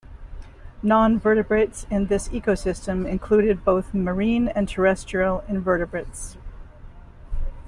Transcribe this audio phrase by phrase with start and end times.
[0.81, 6.37] Non-vertebrates in this ecosystem included both marine and terrestrial invertebrates.